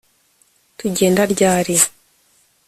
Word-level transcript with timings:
tugenda 0.77 1.21
ryari 1.33 1.75